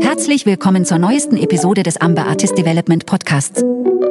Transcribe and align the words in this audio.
Herzlich 0.00 0.46
willkommen 0.46 0.84
zur 0.84 0.98
neuesten 0.98 1.36
Episode 1.36 1.82
des 1.82 1.96
Amber 2.00 2.26
Artist 2.26 2.56
Development 2.58 3.06
Podcasts. 3.06 3.62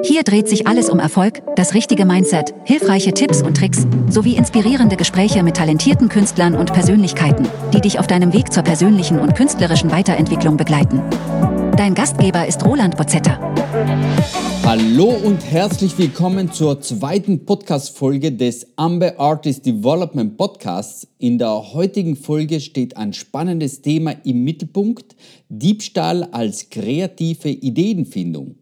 Hier 0.03 0.23
dreht 0.23 0.47
sich 0.49 0.67
alles 0.67 0.89
um 0.89 0.99
Erfolg, 0.99 1.41
das 1.55 1.73
richtige 1.73 2.05
Mindset, 2.05 2.53
hilfreiche 2.65 3.13
Tipps 3.13 3.41
und 3.41 3.55
Tricks 3.55 3.87
sowie 4.09 4.35
inspirierende 4.35 4.97
Gespräche 4.97 5.43
mit 5.43 5.57
talentierten 5.57 6.09
Künstlern 6.09 6.55
und 6.55 6.73
Persönlichkeiten, 6.73 7.47
die 7.73 7.81
dich 7.81 7.97
auf 7.99 8.07
deinem 8.07 8.33
Weg 8.33 8.51
zur 8.51 8.63
persönlichen 8.63 9.19
und 9.19 9.35
künstlerischen 9.35 9.91
Weiterentwicklung 9.91 10.57
begleiten. 10.57 11.01
Dein 11.77 11.93
Gastgeber 11.93 12.45
ist 12.45 12.65
Roland 12.65 12.97
Bozetta. 12.97 13.39
Hallo 14.65 15.15
und 15.23 15.49
herzlich 15.49 15.97
willkommen 15.97 16.51
zur 16.51 16.81
zweiten 16.81 17.45
Podcast-Folge 17.45 18.33
des 18.33 18.67
Amber 18.75 19.17
Artist 19.17 19.65
Development 19.65 20.35
Podcasts. 20.35 21.07
In 21.19 21.37
der 21.37 21.73
heutigen 21.73 22.17
Folge 22.17 22.59
steht 22.59 22.97
ein 22.97 23.13
spannendes 23.13 23.81
Thema 23.81 24.11
im 24.25 24.43
Mittelpunkt: 24.43 25.15
Diebstahl 25.47 26.23
als 26.31 26.69
kreative 26.69 27.47
Ideenfindung. 27.47 28.56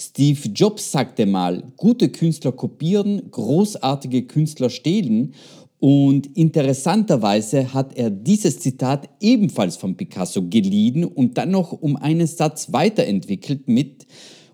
Steve 0.00 0.48
Jobs 0.50 0.92
sagte 0.92 1.26
mal, 1.26 1.72
gute 1.76 2.08
Künstler 2.08 2.52
kopieren, 2.52 3.20
großartige 3.32 4.22
Künstler 4.22 4.70
stehlen 4.70 5.34
und 5.80 6.36
interessanterweise 6.36 7.74
hat 7.74 7.96
er 7.96 8.08
dieses 8.08 8.60
Zitat 8.60 9.08
ebenfalls 9.20 9.76
von 9.76 9.96
Picasso 9.96 10.42
geliehen 10.48 11.04
und 11.04 11.36
dann 11.36 11.50
noch 11.50 11.72
um 11.72 11.96
einen 11.96 12.28
Satz 12.28 12.72
weiterentwickelt 12.72 13.66
mit 13.66 14.06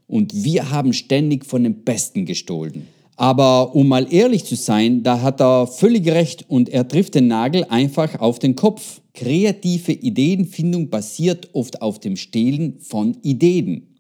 und 0.07 0.33
wir 0.33 0.71
haben 0.71 0.95
ständig 0.95 1.45
von 1.45 1.65
den 1.65 1.85
Besten 1.85 2.25
gestohlen. 2.25 2.87
Aber 3.17 3.75
um 3.75 3.87
mal 3.87 4.11
ehrlich 4.11 4.47
zu 4.47 4.57
sein, 4.57 5.03
da 5.03 5.21
hat 5.21 5.43
er 5.43 5.67
völlig 5.67 6.09
recht 6.09 6.47
und 6.49 6.71
er 6.71 6.89
trifft 6.89 7.17
den 7.17 7.29
Nagel 7.29 7.65
einfach 7.65 8.19
auf 8.19 8.39
den 8.39 8.57
Kopf. 8.57 9.03
Kreative 9.13 9.93
Ideenfindung 9.93 10.89
basiert 10.89 11.51
oft 11.53 11.83
auf 11.83 12.01
dem 12.01 12.17
Stehlen 12.17 12.79
von 12.81 13.19
Ideen. 13.23 13.94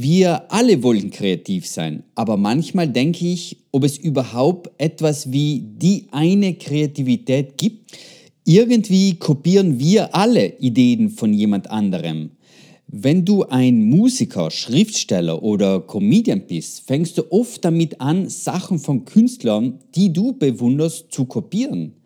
Wir 0.00 0.52
alle 0.52 0.84
wollen 0.84 1.10
kreativ 1.10 1.66
sein, 1.66 2.04
aber 2.14 2.36
manchmal 2.36 2.86
denke 2.86 3.26
ich, 3.26 3.64
ob 3.72 3.82
es 3.82 3.98
überhaupt 3.98 4.70
etwas 4.78 5.32
wie 5.32 5.60
die 5.60 6.06
eine 6.12 6.54
Kreativität 6.54 7.58
gibt. 7.58 7.98
Irgendwie 8.44 9.16
kopieren 9.16 9.80
wir 9.80 10.14
alle 10.14 10.56
Ideen 10.60 11.10
von 11.10 11.34
jemand 11.34 11.72
anderem. 11.72 12.30
Wenn 12.86 13.24
du 13.24 13.42
ein 13.46 13.86
Musiker, 13.86 14.52
Schriftsteller 14.52 15.42
oder 15.42 15.80
Comedian 15.80 16.46
bist, 16.46 16.86
fängst 16.86 17.18
du 17.18 17.32
oft 17.32 17.64
damit 17.64 18.00
an, 18.00 18.28
Sachen 18.28 18.78
von 18.78 19.04
Künstlern, 19.04 19.80
die 19.96 20.12
du 20.12 20.32
bewunderst, 20.32 21.10
zu 21.10 21.24
kopieren. 21.24 21.97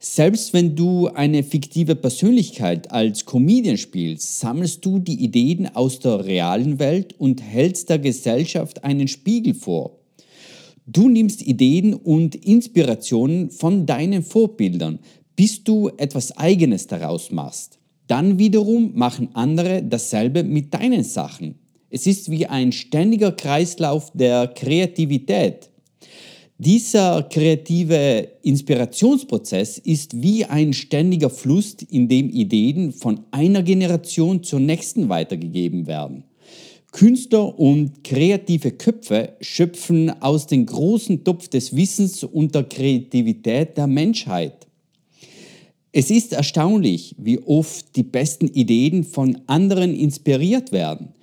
Selbst 0.00 0.52
wenn 0.52 0.76
du 0.76 1.08
eine 1.08 1.42
fiktive 1.42 1.96
Persönlichkeit 1.96 2.92
als 2.92 3.24
Comedian 3.24 3.76
spielst, 3.76 4.38
sammelst 4.38 4.84
du 4.84 5.00
die 5.00 5.24
Ideen 5.24 5.74
aus 5.74 5.98
der 5.98 6.24
realen 6.24 6.78
Welt 6.78 7.16
und 7.18 7.42
hältst 7.42 7.90
der 7.90 7.98
Gesellschaft 7.98 8.84
einen 8.84 9.08
Spiegel 9.08 9.54
vor. 9.54 9.98
Du 10.86 11.08
nimmst 11.08 11.42
Ideen 11.42 11.94
und 11.94 12.36
Inspirationen 12.36 13.50
von 13.50 13.86
deinen 13.86 14.22
Vorbildern, 14.22 15.00
bis 15.34 15.64
du 15.64 15.90
etwas 15.96 16.36
Eigenes 16.36 16.86
daraus 16.86 17.32
machst. 17.32 17.80
Dann 18.06 18.38
wiederum 18.38 18.92
machen 18.94 19.30
andere 19.34 19.82
dasselbe 19.82 20.44
mit 20.44 20.72
deinen 20.72 21.02
Sachen. 21.02 21.56
Es 21.90 22.06
ist 22.06 22.30
wie 22.30 22.46
ein 22.46 22.70
ständiger 22.70 23.32
Kreislauf 23.32 24.12
der 24.14 24.46
Kreativität. 24.46 25.67
Dieser 26.60 27.22
kreative 27.22 28.30
Inspirationsprozess 28.42 29.78
ist 29.78 30.20
wie 30.20 30.44
ein 30.44 30.72
ständiger 30.72 31.30
Fluss, 31.30 31.76
in 31.88 32.08
dem 32.08 32.28
Ideen 32.30 32.92
von 32.92 33.20
einer 33.30 33.62
Generation 33.62 34.42
zur 34.42 34.58
nächsten 34.58 35.08
weitergegeben 35.08 35.86
werden. 35.86 36.24
Künstler 36.90 37.56
und 37.56 38.02
kreative 38.02 38.72
Köpfe 38.72 39.34
schöpfen 39.40 40.10
aus 40.20 40.48
dem 40.48 40.66
großen 40.66 41.22
Topf 41.22 41.46
des 41.46 41.76
Wissens 41.76 42.24
und 42.24 42.56
der 42.56 42.64
Kreativität 42.64 43.76
der 43.76 43.86
Menschheit. 43.86 44.66
Es 45.92 46.10
ist 46.10 46.32
erstaunlich, 46.32 47.14
wie 47.18 47.38
oft 47.38 47.94
die 47.94 48.02
besten 48.02 48.48
Ideen 48.48 49.04
von 49.04 49.38
anderen 49.46 49.94
inspiriert 49.94 50.72
werden. 50.72 51.14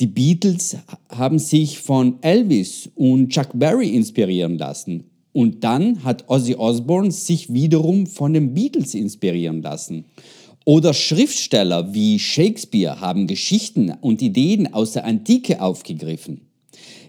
Die 0.00 0.06
Beatles 0.06 0.78
haben 1.10 1.38
sich 1.38 1.78
von 1.78 2.22
Elvis 2.22 2.88
und 2.94 3.28
Chuck 3.28 3.48
Berry 3.52 3.90
inspirieren 3.90 4.56
lassen. 4.56 5.04
Und 5.32 5.62
dann 5.62 6.02
hat 6.02 6.24
Ozzy 6.30 6.54
Osbourne 6.54 7.10
sich 7.10 7.52
wiederum 7.52 8.06
von 8.06 8.32
den 8.32 8.54
Beatles 8.54 8.94
inspirieren 8.94 9.60
lassen. 9.60 10.06
Oder 10.64 10.94
Schriftsteller 10.94 11.92
wie 11.92 12.18
Shakespeare 12.18 12.98
haben 13.00 13.26
Geschichten 13.26 13.92
und 14.00 14.22
Ideen 14.22 14.72
aus 14.72 14.92
der 14.92 15.04
Antike 15.04 15.60
aufgegriffen. 15.60 16.40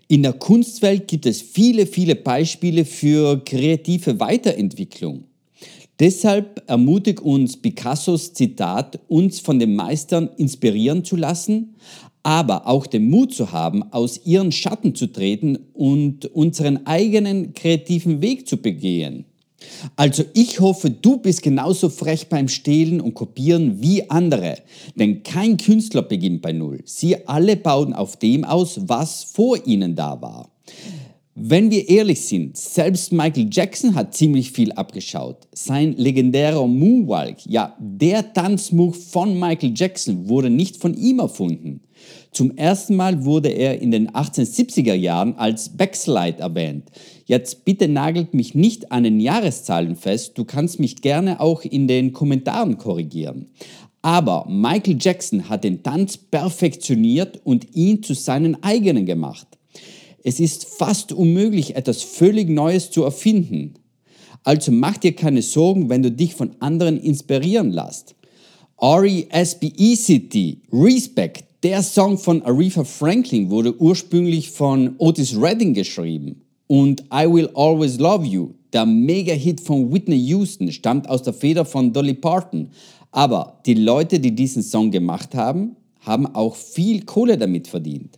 In 0.09 0.23
der 0.23 0.33
Kunstwelt 0.33 1.07
gibt 1.07 1.25
es 1.25 1.41
viele, 1.41 1.85
viele 1.85 2.15
Beispiele 2.15 2.83
für 2.83 3.41
kreative 3.45 4.19
Weiterentwicklung. 4.19 5.23
Deshalb 6.01 6.63
ermutigt 6.67 7.19
uns 7.19 7.55
Picassos 7.55 8.33
Zitat, 8.33 8.99
uns 9.07 9.39
von 9.39 9.59
den 9.59 9.75
Meistern 9.75 10.31
inspirieren 10.35 11.05
zu 11.05 11.15
lassen, 11.15 11.75
aber 12.23 12.67
auch 12.67 12.85
den 12.85 13.09
Mut 13.09 13.33
zu 13.33 13.51
haben, 13.51 13.83
aus 13.91 14.25
ihren 14.25 14.51
Schatten 14.51 14.95
zu 14.95 15.07
treten 15.07 15.57
und 15.73 16.25
unseren 16.27 16.85
eigenen 16.85 17.53
kreativen 17.53 18.21
Weg 18.21 18.47
zu 18.47 18.57
begehen. 18.57 19.25
Also 19.95 20.23
ich 20.33 20.59
hoffe, 20.59 20.89
du 20.89 21.17
bist 21.17 21.43
genauso 21.43 21.89
frech 21.89 22.29
beim 22.29 22.47
Stehlen 22.47 22.99
und 22.99 23.13
Kopieren 23.13 23.81
wie 23.81 24.09
andere. 24.09 24.57
Denn 24.95 25.23
kein 25.23 25.57
Künstler 25.57 26.01
beginnt 26.01 26.41
bei 26.41 26.51
Null. 26.51 26.81
Sie 26.85 27.27
alle 27.27 27.55
bauen 27.55 27.93
auf 27.93 28.17
dem 28.17 28.43
aus, 28.43 28.79
was 28.87 29.23
vor 29.23 29.57
ihnen 29.65 29.95
da 29.95 30.21
war. 30.21 30.49
Wenn 31.33 31.71
wir 31.71 31.87
ehrlich 31.87 32.21
sind, 32.21 32.57
selbst 32.57 33.13
Michael 33.13 33.47
Jackson 33.49 33.95
hat 33.95 34.13
ziemlich 34.13 34.51
viel 34.51 34.73
abgeschaut. 34.73 35.47
Sein 35.53 35.93
legendärer 35.93 36.67
Moonwalk, 36.67 37.37
ja, 37.45 37.75
der 37.79 38.33
Tanzmove 38.33 38.97
von 38.97 39.39
Michael 39.39 39.73
Jackson 39.73 40.27
wurde 40.27 40.49
nicht 40.49 40.77
von 40.77 40.93
ihm 40.93 41.19
erfunden. 41.19 41.81
Zum 42.31 42.55
ersten 42.55 42.95
Mal 42.95 43.25
wurde 43.25 43.49
er 43.49 43.81
in 43.81 43.91
den 43.91 44.09
1870er 44.09 44.93
Jahren 44.93 45.35
als 45.35 45.75
Backslide 45.75 46.39
erwähnt. 46.39 46.89
Jetzt 47.25 47.65
bitte 47.65 47.89
nagelt 47.89 48.33
mich 48.33 48.55
nicht 48.55 48.91
an 48.91 49.03
den 49.03 49.19
Jahreszahlen 49.19 49.97
fest, 49.97 50.37
du 50.37 50.45
kannst 50.45 50.79
mich 50.79 51.01
gerne 51.01 51.41
auch 51.41 51.63
in 51.63 51.89
den 51.89 52.13
Kommentaren 52.13 52.77
korrigieren. 52.77 53.47
Aber 54.01 54.45
Michael 54.49 54.97
Jackson 54.99 55.49
hat 55.49 55.65
den 55.65 55.83
Tanz 55.83 56.17
perfektioniert 56.17 57.41
und 57.43 57.75
ihn 57.75 58.01
zu 58.01 58.13
seinen 58.13 58.63
eigenen 58.63 59.05
gemacht. 59.05 59.47
Es 60.23 60.39
ist 60.39 60.65
fast 60.65 61.11
unmöglich, 61.11 61.75
etwas 61.75 62.01
völlig 62.01 62.49
Neues 62.49 62.91
zu 62.91 63.03
erfinden. 63.03 63.73
Also 64.43 64.71
mach 64.71 64.97
dir 64.97 65.15
keine 65.15 65.41
Sorgen, 65.41 65.89
wenn 65.89 66.01
du 66.01 66.11
dich 66.11 66.33
von 66.33 66.55
anderen 66.59 66.99
inspirieren 66.99 67.71
lässt. 67.71 68.15
R.E.S.P.E.C.T. 68.79 70.57
Respect, 70.71 71.43
der 71.63 71.83
Song 71.83 72.17
von 72.17 72.41
Aretha 72.41 72.83
Franklin 72.83 73.51
wurde 73.51 73.79
ursprünglich 73.79 74.49
von 74.49 74.95
Otis 74.97 75.39
Redding 75.39 75.73
geschrieben. 75.73 76.41
Und 76.67 77.01
I 77.13 77.25
Will 77.31 77.49
Always 77.53 77.99
Love 77.99 78.25
You, 78.25 78.53
der 78.73 78.85
Mega-Hit 78.85 79.61
von 79.61 79.93
Whitney 79.93 80.17
Houston, 80.17 80.71
stammt 80.71 81.07
aus 81.07 81.21
der 81.21 81.33
Feder 81.33 81.65
von 81.65 81.93
Dolly 81.93 82.15
Parton. 82.15 82.69
Aber 83.11 83.59
die 83.65 83.75
Leute, 83.75 84.19
die 84.19 84.33
diesen 84.33 84.63
Song 84.63 84.89
gemacht 84.89 85.35
haben, 85.35 85.75
haben 85.99 86.25
auch 86.27 86.55
viel 86.55 87.03
Kohle 87.03 87.37
damit 87.37 87.67
verdient. 87.67 88.17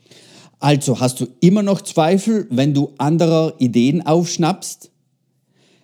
Also 0.59 0.99
hast 1.01 1.19
du 1.19 1.27
immer 1.41 1.63
noch 1.63 1.81
Zweifel, 1.81 2.47
wenn 2.49 2.73
du 2.73 2.91
anderer 2.97 3.55
Ideen 3.59 4.05
aufschnappst? 4.05 4.89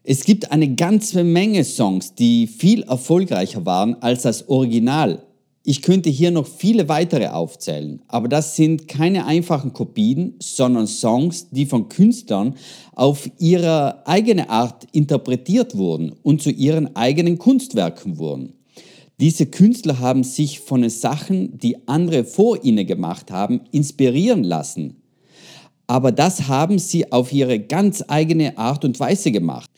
Es 0.03 0.23
gibt 0.23 0.51
eine 0.51 0.75
ganze 0.75 1.25
Menge 1.25 1.65
Songs, 1.65 2.15
die 2.15 2.47
viel 2.47 2.83
erfolgreicher 2.83 3.65
waren 3.65 4.01
als 4.01 4.21
das 4.21 4.47
Original. 4.47 5.23
Ich 5.63 5.81
könnte 5.81 6.09
hier 6.09 6.31
noch 6.31 6.47
viele 6.47 6.87
weitere 6.87 7.27
aufzählen, 7.27 8.01
aber 8.07 8.29
das 8.29 8.55
sind 8.55 8.87
keine 8.87 9.25
einfachen 9.25 9.73
Kopien, 9.73 10.35
sondern 10.39 10.87
Songs, 10.87 11.49
die 11.49 11.65
von 11.65 11.89
Künstlern 11.89 12.55
auf 12.93 13.29
ihre 13.39 14.07
eigene 14.07 14.49
Art 14.49 14.87
interpretiert 14.93 15.75
wurden 15.75 16.13
und 16.23 16.41
zu 16.41 16.49
ihren 16.49 16.95
eigenen 16.95 17.37
Kunstwerken 17.37 18.17
wurden. 18.17 18.53
Diese 19.19 19.47
Künstler 19.47 19.99
haben 19.99 20.23
sich 20.23 20.61
von 20.61 20.81
den 20.81 20.89
Sachen, 20.89 21.57
die 21.57 21.89
andere 21.89 22.23
vor 22.23 22.63
ihnen 22.63 22.87
gemacht 22.87 23.29
haben, 23.29 23.61
inspirieren 23.71 24.45
lassen. 24.45 25.01
Aber 25.87 26.13
das 26.13 26.47
haben 26.47 26.79
sie 26.79 27.11
auf 27.11 27.33
ihre 27.33 27.59
ganz 27.59 28.01
eigene 28.07 28.57
Art 28.57 28.85
und 28.85 28.97
Weise 29.01 29.31
gemacht. 29.31 29.69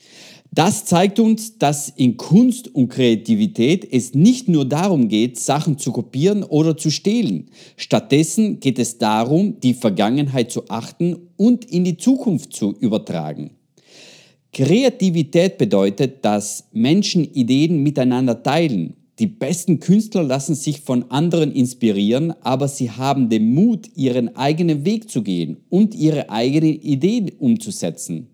Das 0.53 0.83
zeigt 0.83 1.17
uns, 1.19 1.57
dass 1.59 1.87
in 1.87 2.17
Kunst 2.17 2.75
und 2.75 2.89
Kreativität 2.89 3.87
es 3.89 4.13
nicht 4.13 4.49
nur 4.49 4.65
darum 4.65 5.07
geht, 5.07 5.39
Sachen 5.39 5.77
zu 5.77 5.93
kopieren 5.93 6.43
oder 6.43 6.75
zu 6.75 6.91
stehlen. 6.91 7.49
Stattdessen 7.77 8.59
geht 8.59 8.77
es 8.77 8.97
darum, 8.97 9.61
die 9.61 9.73
Vergangenheit 9.73 10.51
zu 10.51 10.67
achten 10.67 11.29
und 11.37 11.63
in 11.63 11.85
die 11.85 11.95
Zukunft 11.95 12.51
zu 12.53 12.75
übertragen. 12.77 13.51
Kreativität 14.51 15.57
bedeutet, 15.57 16.25
dass 16.25 16.65
Menschen 16.73 17.23
Ideen 17.23 17.81
miteinander 17.81 18.43
teilen, 18.43 18.95
Die 19.19 19.27
besten 19.27 19.79
Künstler 19.79 20.23
lassen 20.23 20.55
sich 20.55 20.81
von 20.81 21.11
anderen 21.11 21.51
inspirieren, 21.51 22.33
aber 22.41 22.67
sie 22.67 22.89
haben 22.89 23.29
den 23.29 23.53
Mut, 23.53 23.87
ihren 23.95 24.35
eigenen 24.35 24.83
Weg 24.83 25.11
zu 25.11 25.21
gehen 25.21 25.57
und 25.69 25.93
ihre 25.93 26.31
eigenen 26.31 26.81
Ideen 26.81 27.29
umzusetzen. 27.37 28.29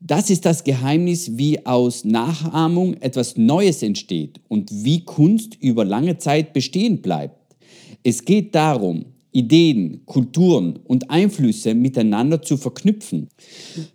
Das 0.00 0.30
ist 0.30 0.44
das 0.44 0.64
Geheimnis, 0.64 1.38
wie 1.38 1.64
aus 1.64 2.04
Nachahmung 2.04 2.94
etwas 2.94 3.36
Neues 3.36 3.82
entsteht 3.82 4.40
und 4.48 4.70
wie 4.84 5.04
Kunst 5.04 5.56
über 5.60 5.84
lange 5.84 6.18
Zeit 6.18 6.52
bestehen 6.52 7.00
bleibt. 7.00 7.56
Es 8.02 8.24
geht 8.24 8.54
darum, 8.54 9.06
Ideen, 9.34 10.02
Kulturen 10.06 10.78
und 10.84 11.10
Einflüsse 11.10 11.74
miteinander 11.74 12.40
zu 12.40 12.56
verknüpfen. 12.56 13.28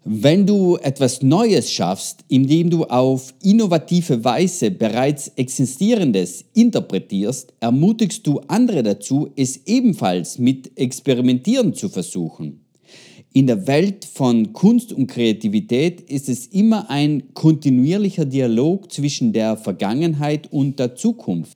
Wenn 0.03 0.45
du 0.45 0.75
etwas 0.75 1.21
Neues 1.21 1.71
schaffst, 1.71 2.25
indem 2.27 2.69
du 2.69 2.83
auf 2.83 3.33
innovative 3.41 4.23
Weise 4.25 4.69
bereits 4.69 5.29
Existierendes 5.37 6.43
interpretierst, 6.53 7.53
ermutigst 7.61 8.27
du 8.27 8.41
andere 8.49 8.83
dazu, 8.83 9.29
es 9.37 9.65
ebenfalls 9.65 10.39
mit 10.39 10.77
Experimentieren 10.77 11.73
zu 11.73 11.87
versuchen. 11.87 12.65
In 13.31 13.45
der 13.45 13.67
Welt 13.67 14.05
von 14.05 14.53
Kunst 14.53 14.91
und 14.91 15.05
Kreativität 15.05 16.01
ist 16.01 16.29
es 16.29 16.47
immer 16.47 16.89
ein 16.89 17.31
kontinuierlicher 17.35 18.25
Dialog 18.25 18.91
zwischen 18.91 19.33
der 19.33 19.55
Vergangenheit 19.55 20.51
und 20.51 20.79
der 20.79 20.95
Zukunft. 20.95 21.55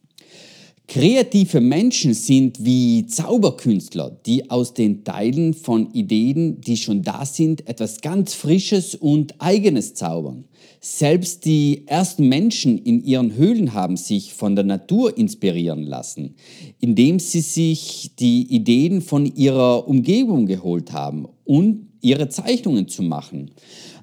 Kreative 0.87 1.61
Menschen 1.61 2.13
sind 2.13 2.63
wie 2.63 3.07
Zauberkünstler, 3.07 4.15
die 4.23 4.51
aus 4.51 4.75
den 4.75 5.03
Teilen 5.03 5.55
von 5.55 5.91
Ideen, 5.93 6.61
die 6.61 6.77
schon 6.77 7.01
da 7.01 7.25
sind, 7.25 7.67
etwas 7.67 8.01
ganz 8.01 8.35
Frisches 8.35 8.93
und 8.93 9.41
Eigenes 9.41 9.95
zaubern. 9.95 10.45
Selbst 10.79 11.45
die 11.45 11.87
ersten 11.87 12.27
Menschen 12.29 12.77
in 12.77 13.03
ihren 13.03 13.33
Höhlen 13.33 13.73
haben 13.73 13.97
sich 13.97 14.35
von 14.35 14.55
der 14.55 14.65
Natur 14.65 15.17
inspirieren 15.17 15.83
lassen, 15.83 16.35
indem 16.79 17.17
sie 17.17 17.41
sich 17.41 18.11
die 18.19 18.43
Ideen 18.53 19.01
von 19.01 19.25
ihrer 19.25 19.87
Umgebung 19.87 20.45
geholt 20.45 20.91
haben 20.91 21.29
und 21.45 21.89
ihre 22.01 22.29
Zeichnungen 22.29 22.87
zu 22.87 23.03
machen. 23.03 23.51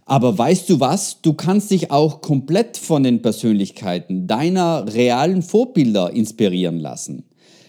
Aber 0.06 0.36
weißt 0.36 0.68
du 0.68 0.80
was? 0.80 1.22
Du 1.22 1.34
kannst 1.34 1.70
dich 1.70 1.90
auch 1.90 2.20
komplett 2.20 2.76
von 2.76 3.04
den 3.04 3.22
Persönlichkeiten 3.22 4.26
deiner 4.26 4.92
realen 4.92 5.42
Vorbilder 5.42 6.10
inspirieren 6.12 6.80
lassen. 6.80 7.24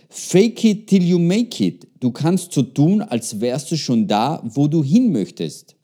Fake 0.10 0.64
it 0.64 0.88
till 0.88 1.04
you 1.04 1.20
make 1.20 1.64
it. 1.64 1.88
Du 2.00 2.12
kannst 2.12 2.52
so 2.52 2.64
tun, 2.64 3.02
als 3.02 3.40
wärst 3.40 3.72
du 3.72 3.78
schon 3.78 4.08
da, 4.08 4.42
wo 4.44 4.68
du 4.68 4.84
hin 4.84 5.12
möchtest. 5.12 5.76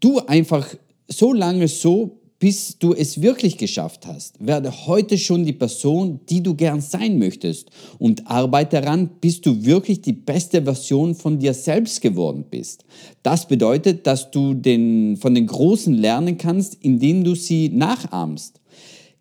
Du 0.00 0.20
einfach 0.20 0.66
so 1.08 1.32
lange 1.32 1.66
so, 1.66 2.20
bis 2.38 2.78
du 2.78 2.94
es 2.94 3.20
wirklich 3.20 3.58
geschafft 3.58 4.06
hast. 4.06 4.36
Werde 4.38 4.86
heute 4.86 5.18
schon 5.18 5.44
die 5.44 5.52
Person, 5.52 6.20
die 6.28 6.42
du 6.42 6.54
gern 6.54 6.80
sein 6.80 7.18
möchtest 7.18 7.70
und 7.98 8.30
arbeite 8.30 8.80
daran, 8.80 9.10
bis 9.20 9.40
du 9.40 9.64
wirklich 9.64 10.02
die 10.02 10.12
beste 10.12 10.62
Version 10.62 11.14
von 11.14 11.38
dir 11.38 11.52
selbst 11.52 12.00
geworden 12.00 12.44
bist. 12.48 12.84
Das 13.22 13.48
bedeutet, 13.48 14.06
dass 14.06 14.30
du 14.30 14.54
den, 14.54 15.16
von 15.16 15.34
den 15.34 15.46
Großen 15.46 15.94
lernen 15.94 16.38
kannst, 16.38 16.76
indem 16.80 17.24
du 17.24 17.34
sie 17.34 17.70
nachahmst. 17.70 18.60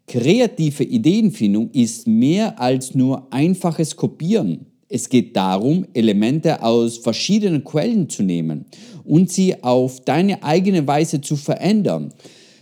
Kreative 0.06 0.84
Ideenfindung 0.84 1.72
ist 1.72 2.08
mehr 2.08 2.60
als 2.62 2.94
nur 2.94 3.28
einfaches 3.32 3.96
Kopieren. 3.96 4.68
Es 4.90 5.10
geht 5.10 5.36
darum, 5.36 5.86
Elemente 5.94 6.64
aus 6.64 6.98
verschiedenen 6.98 7.64
Quellen 7.64 8.08
zu 8.08 8.24
nehmen 8.24 8.66
und 9.04 9.30
sie 9.30 9.62
auf 9.64 10.00
deine 10.06 10.44
eigene 10.44 10.88
Weise 10.88 11.20
zu 11.20 11.36
verändern. 11.36 12.14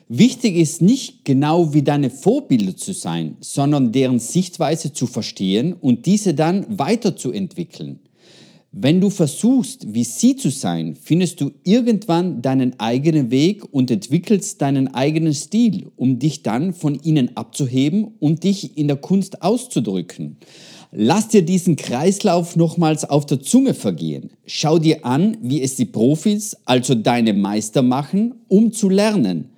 Wichtig 0.07 0.55
ist 0.55 0.83
nicht 0.83 1.25
genau 1.25 1.73
wie 1.73 1.81
deine 1.81 2.11
Vorbilder 2.11 2.75
zu 2.77 2.93
sein, 2.93 3.37
sondern 3.39 3.91
deren 3.91 4.19
Sichtweise 4.19 4.93
zu 4.93 5.07
verstehen 5.07 5.73
und 5.73 6.05
diese 6.05 6.35
dann 6.35 6.65
weiterzuentwickeln. 6.77 7.99
Wenn 8.71 9.01
du 9.01 9.09
versuchst, 9.09 9.93
wie 9.93 10.03
sie 10.03 10.35
zu 10.35 10.51
sein, 10.51 10.95
findest 11.01 11.41
du 11.41 11.51
irgendwann 11.63 12.41
deinen 12.41 12.79
eigenen 12.79 13.31
Weg 13.31 13.63
und 13.73 13.89
entwickelst 13.89 14.61
deinen 14.61 14.93
eigenen 14.93 15.33
Stil, 15.33 15.87
um 15.95 16.19
dich 16.19 16.43
dann 16.43 16.73
von 16.73 16.99
ihnen 17.01 17.35
abzuheben 17.35 18.11
und 18.19 18.43
dich 18.43 18.77
in 18.77 18.87
der 18.87 18.97
Kunst 18.97 19.41
auszudrücken. 19.41 20.37
Lass 20.91 21.29
dir 21.29 21.41
diesen 21.41 21.77
Kreislauf 21.77 22.57
nochmals 22.57 23.05
auf 23.05 23.25
der 23.25 23.41
Zunge 23.41 23.73
vergehen. 23.73 24.29
Schau 24.45 24.77
dir 24.77 25.03
an, 25.05 25.37
wie 25.41 25.61
es 25.61 25.77
die 25.77 25.85
Profis, 25.85 26.57
also 26.65 26.93
deine 26.93 27.33
Meister 27.33 27.81
machen, 27.81 28.35
um 28.49 28.71
zu 28.71 28.89
lernen. 28.89 29.54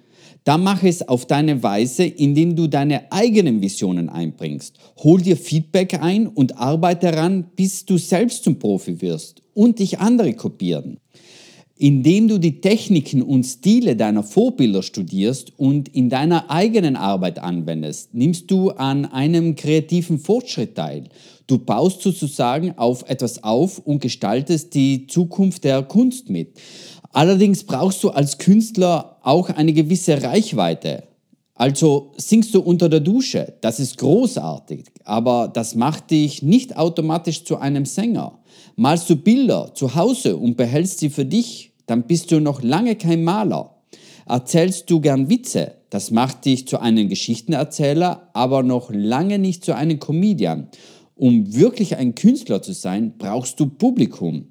Dann 0.47 0.63
mach 0.63 0.81
es 0.81 1.05
auf 1.05 1.25
deine 1.25 1.61
Weise, 1.61 2.05
indem 2.05 2.55
du 2.55 2.67
deine 2.67 3.11
eigenen 3.11 3.59
Visionen 3.59 4.07
einbringst. 4.07 4.77
Hol 5.03 5.19
dir 5.19 5.35
Feedback 5.35 6.01
ein 6.01 6.25
und 6.25 6.57
arbeite 6.57 7.11
daran, 7.11 7.47
bis 7.57 7.85
du 7.85 7.97
selbst 7.97 8.45
zum 8.45 8.57
Profi 8.57 9.01
wirst 9.01 9.41
und 9.53 9.79
dich 9.79 9.99
andere 9.99 10.33
kopieren. 10.35 11.01
Indem 11.75 12.29
du 12.29 12.37
die 12.37 12.61
Techniken 12.61 13.21
und 13.21 13.43
Stile 13.43 13.97
deiner 13.97 14.23
Vorbilder 14.23 14.83
studierst 14.83 15.51
und 15.59 15.89
in 15.89 16.09
deiner 16.09 16.49
eigenen 16.49 16.95
Arbeit 16.95 17.39
anwendest, 17.39 18.13
nimmst 18.13 18.49
du 18.49 18.69
an 18.69 19.05
einem 19.05 19.55
kreativen 19.55 20.17
Fortschritt 20.17 20.75
teil. 20.75 21.09
Du 21.47 21.59
baust 21.59 22.01
sozusagen 22.01 22.77
auf 22.77 23.09
etwas 23.09 23.43
auf 23.43 23.79
und 23.79 24.01
gestaltest 24.01 24.73
die 24.75 25.07
Zukunft 25.07 25.65
der 25.65 25.83
Kunst 25.83 26.29
mit. 26.29 26.57
Allerdings 27.17 27.63
brauchst 27.63 28.03
du 28.03 28.11
als 28.11 28.37
Künstler 28.37 29.17
auch 29.23 29.49
eine 29.49 29.73
gewisse 29.73 30.21
Reichweite. 30.21 31.01
Also 31.55 32.11
singst 32.17 32.53
du 32.53 32.61
unter 32.61 32.89
der 32.89 32.99
Dusche, 32.99 33.55
das 33.61 33.79
ist 33.79 33.97
großartig, 33.97 34.85
aber 35.03 35.47
das 35.51 35.73
macht 35.73 36.11
dich 36.11 36.43
nicht 36.43 36.77
automatisch 36.77 37.43
zu 37.43 37.57
einem 37.57 37.85
Sänger. 37.85 38.37
Malst 38.75 39.09
du 39.09 39.15
Bilder 39.15 39.71
zu 39.73 39.95
Hause 39.95 40.37
und 40.37 40.57
behältst 40.57 40.99
sie 40.99 41.09
für 41.09 41.25
dich, 41.25 41.71
dann 41.87 42.03
bist 42.03 42.31
du 42.31 42.39
noch 42.39 42.61
lange 42.61 42.95
kein 42.95 43.23
Maler. 43.23 43.77
Erzählst 44.27 44.87
du 44.91 45.01
gern 45.01 45.27
Witze, 45.27 45.73
das 45.89 46.11
macht 46.11 46.45
dich 46.45 46.67
zu 46.67 46.79
einem 46.79 47.09
Geschichtenerzähler, 47.09 48.29
aber 48.33 48.61
noch 48.61 48.91
lange 48.93 49.39
nicht 49.39 49.65
zu 49.65 49.75
einem 49.75 49.97
Comedian. 49.99 50.67
Um 51.15 51.55
wirklich 51.55 51.95
ein 51.95 52.13
Künstler 52.13 52.61
zu 52.61 52.73
sein, 52.73 53.15
brauchst 53.17 53.59
du 53.59 53.65
Publikum. 53.65 54.49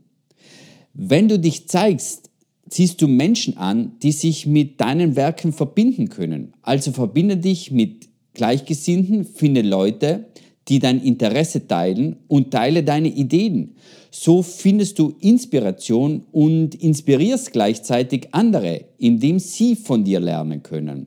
Wenn 0.94 1.28
du 1.28 1.38
dich 1.38 1.68
zeigst, 1.68 2.26
ziehst 2.68 3.00
du 3.00 3.08
Menschen 3.08 3.56
an, 3.56 3.92
die 4.02 4.12
sich 4.12 4.46
mit 4.46 4.80
deinen 4.80 5.16
Werken 5.16 5.52
verbinden 5.52 6.08
können. 6.08 6.52
Also 6.62 6.92
verbinde 6.92 7.36
dich 7.36 7.70
mit 7.70 8.08
Gleichgesinnten, 8.34 9.24
finde 9.24 9.62
Leute, 9.62 10.26
die 10.68 10.78
dein 10.78 11.00
Interesse 11.00 11.66
teilen 11.66 12.16
und 12.28 12.50
teile 12.50 12.82
deine 12.82 13.08
Ideen. 13.08 13.76
So 14.10 14.42
findest 14.42 14.98
du 14.98 15.14
Inspiration 15.20 16.24
und 16.32 16.74
inspirierst 16.74 17.52
gleichzeitig 17.52 18.28
andere, 18.32 18.84
indem 18.98 19.38
sie 19.38 19.76
von 19.76 20.04
dir 20.04 20.20
lernen 20.20 20.62
können. 20.62 21.06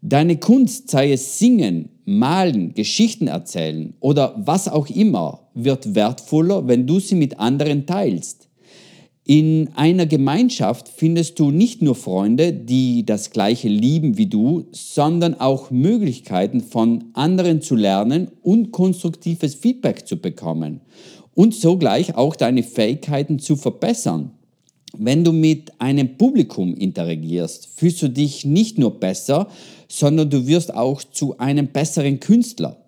Deine 0.00 0.38
Kunst, 0.38 0.90
sei 0.90 1.12
es 1.12 1.38
Singen, 1.38 1.90
Malen, 2.04 2.74
Geschichten 2.74 3.28
erzählen 3.28 3.94
oder 4.00 4.34
was 4.36 4.66
auch 4.66 4.88
immer, 4.88 5.48
wird 5.54 5.94
wertvoller, 5.94 6.66
wenn 6.66 6.86
du 6.86 6.98
sie 6.98 7.14
mit 7.14 7.38
anderen 7.38 7.86
teilst. 7.86 8.48
In 9.24 9.68
einer 9.76 10.06
Gemeinschaft 10.06 10.88
findest 10.88 11.38
du 11.38 11.52
nicht 11.52 11.80
nur 11.80 11.94
Freunde, 11.94 12.52
die 12.52 13.06
das 13.06 13.30
gleiche 13.30 13.68
lieben 13.68 14.18
wie 14.18 14.26
du, 14.26 14.66
sondern 14.72 15.38
auch 15.38 15.70
Möglichkeiten 15.70 16.60
von 16.60 17.04
anderen 17.12 17.62
zu 17.62 17.76
lernen 17.76 18.32
und 18.42 18.72
konstruktives 18.72 19.54
Feedback 19.54 20.08
zu 20.08 20.16
bekommen 20.16 20.80
und 21.34 21.54
sogleich 21.54 22.16
auch 22.16 22.34
deine 22.34 22.64
Fähigkeiten 22.64 23.38
zu 23.38 23.54
verbessern. 23.54 24.32
Wenn 24.98 25.22
du 25.22 25.32
mit 25.32 25.80
einem 25.80 26.18
Publikum 26.18 26.74
interagierst, 26.74 27.68
fühlst 27.76 28.02
du 28.02 28.08
dich 28.08 28.44
nicht 28.44 28.76
nur 28.76 28.98
besser, 28.98 29.48
sondern 29.88 30.30
du 30.30 30.48
wirst 30.48 30.74
auch 30.74 31.02
zu 31.02 31.38
einem 31.38 31.68
besseren 31.68 32.18
Künstler. 32.18 32.84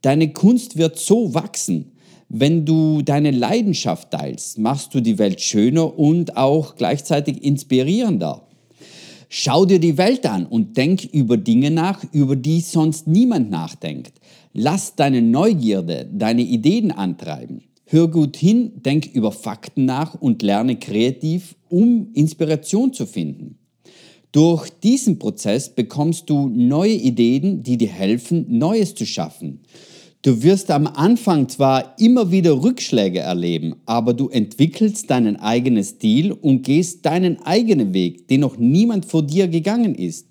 Deine 0.00 0.32
Kunst 0.32 0.78
wird 0.78 0.98
so 0.98 1.34
wachsen, 1.34 1.92
wenn 2.28 2.66
du 2.66 3.00
deine 3.02 3.30
Leidenschaft 3.30 4.10
teilst, 4.10 4.58
machst 4.58 4.94
du 4.94 5.00
die 5.00 5.18
Welt 5.18 5.40
schöner 5.40 5.98
und 5.98 6.36
auch 6.36 6.76
gleichzeitig 6.76 7.42
inspirierender. 7.42 8.46
Schau 9.30 9.64
dir 9.64 9.78
die 9.78 9.98
Welt 9.98 10.26
an 10.26 10.46
und 10.46 10.76
denk 10.76 11.04
über 11.04 11.36
Dinge 11.36 11.70
nach, 11.70 12.02
über 12.12 12.36
die 12.36 12.60
sonst 12.60 13.06
niemand 13.06 13.50
nachdenkt. 13.50 14.12
Lass 14.52 14.94
deine 14.94 15.22
Neugierde, 15.22 16.08
deine 16.12 16.42
Ideen 16.42 16.90
antreiben. 16.90 17.62
Hör 17.84 18.08
gut 18.08 18.36
hin, 18.36 18.72
denk 18.84 19.06
über 19.06 19.32
Fakten 19.32 19.86
nach 19.86 20.14
und 20.14 20.42
lerne 20.42 20.76
kreativ, 20.76 21.56
um 21.68 22.08
Inspiration 22.12 22.92
zu 22.92 23.06
finden. 23.06 23.58
Durch 24.32 24.68
diesen 24.68 25.18
Prozess 25.18 25.74
bekommst 25.74 26.28
du 26.28 26.48
neue 26.48 26.92
Ideen, 26.92 27.62
die 27.62 27.78
dir 27.78 27.88
helfen, 27.88 28.58
Neues 28.58 28.94
zu 28.94 29.06
schaffen. 29.06 29.60
Du 30.22 30.42
wirst 30.42 30.72
am 30.72 30.88
Anfang 30.88 31.48
zwar 31.48 31.94
immer 32.00 32.32
wieder 32.32 32.64
Rückschläge 32.64 33.20
erleben, 33.20 33.76
aber 33.86 34.14
du 34.14 34.28
entwickelst 34.28 35.08
deinen 35.10 35.36
eigenen 35.36 35.84
Stil 35.84 36.32
und 36.32 36.64
gehst 36.64 37.06
deinen 37.06 37.40
eigenen 37.42 37.94
Weg, 37.94 38.26
den 38.26 38.40
noch 38.40 38.56
niemand 38.56 39.06
vor 39.06 39.22
dir 39.22 39.46
gegangen 39.46 39.94
ist. 39.94 40.26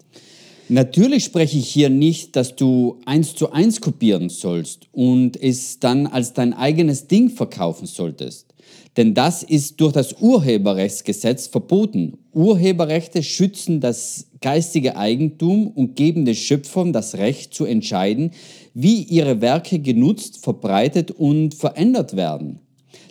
Natürlich 0.68 1.24
spreche 1.24 1.58
ich 1.58 1.70
hier 1.70 1.90
nicht, 1.90 2.36
dass 2.36 2.58
du 2.58 3.00
eins 3.06 3.34
zu 3.34 3.54
eins 3.54 3.80
kopieren 3.80 4.28
sollst 4.28 4.90
und 4.92 5.42
es 5.42 5.80
dann 5.80 6.06
als 6.06 6.34
dein 6.34 6.54
eigenes 6.54 7.08
Ding 7.08 7.30
verkaufen 7.30 7.88
solltest. 7.88 8.54
Denn 8.98 9.14
das 9.14 9.42
ist 9.42 9.80
durch 9.80 9.94
das 9.94 10.16
Urheberrechtsgesetz 10.20 11.48
verboten. 11.48 12.18
Urheberrechte 12.34 13.24
schützen 13.24 13.80
das 13.80 14.27
geistige 14.42 14.98
Eigentum 14.98 15.68
und 15.68 15.96
geben 15.96 16.26
den 16.26 16.36
Schöpfern 16.36 16.94
das 16.94 17.16
Recht 17.16 17.54
zu 17.54 17.66
entscheiden, 17.66 18.32
wie 18.74 19.04
ihre 19.04 19.42
Werke 19.42 19.80
genutzt, 19.80 20.44
verbreitet 20.44 21.12
und 21.12 21.54
verändert 21.54 22.16
werden. 22.16 22.60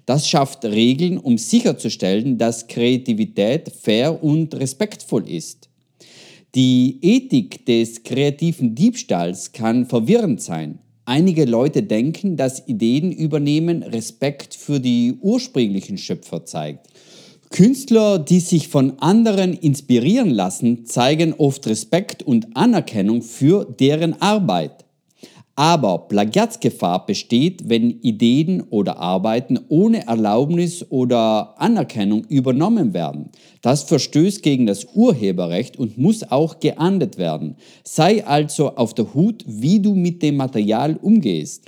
Das 0.06 0.28
schafft 0.28 0.64
Regeln, 0.64 1.18
um 1.18 1.36
sicherzustellen, 1.36 2.38
dass 2.38 2.68
Kreativität 2.68 3.72
fair 3.72 4.22
und 4.22 4.54
respektvoll 4.54 5.28
ist. 5.28 5.68
Die 6.54 6.98
Ethik 7.02 7.66
des 7.66 8.04
kreativen 8.04 8.74
Diebstahls 8.74 9.52
kann 9.52 9.84
verwirrend 9.84 10.40
sein. 10.40 10.78
Einige 11.04 11.44
Leute 11.44 11.82
denken, 11.82 12.36
dass 12.36 12.66
Ideen 12.66 13.12
übernehmen 13.12 13.82
Respekt 13.82 14.54
für 14.54 14.80
die 14.80 15.18
ursprünglichen 15.20 15.98
Schöpfer 15.98 16.44
zeigt. 16.44 16.88
Künstler, 17.56 18.18
die 18.18 18.40
sich 18.40 18.68
von 18.68 18.98
anderen 18.98 19.54
inspirieren 19.54 20.28
lassen, 20.28 20.84
zeigen 20.84 21.32
oft 21.32 21.66
Respekt 21.66 22.22
und 22.22 22.54
Anerkennung 22.54 23.22
für 23.22 23.64
deren 23.64 24.20
Arbeit. 24.20 24.84
Aber 25.54 26.06
Plagiatsgefahr 26.06 27.06
besteht, 27.06 27.66
wenn 27.70 28.02
Ideen 28.02 28.60
oder 28.68 28.98
Arbeiten 28.98 29.58
ohne 29.70 30.06
Erlaubnis 30.06 30.84
oder 30.90 31.54
Anerkennung 31.58 32.24
übernommen 32.28 32.92
werden. 32.92 33.30
Das 33.62 33.84
verstößt 33.84 34.42
gegen 34.42 34.66
das 34.66 34.88
Urheberrecht 34.94 35.78
und 35.78 35.96
muss 35.96 36.30
auch 36.30 36.60
geahndet 36.60 37.16
werden. 37.16 37.56
Sei 37.84 38.22
also 38.26 38.76
auf 38.76 38.92
der 38.92 39.14
Hut, 39.14 39.42
wie 39.46 39.80
du 39.80 39.94
mit 39.94 40.22
dem 40.22 40.36
Material 40.36 40.98
umgehst. 41.00 41.64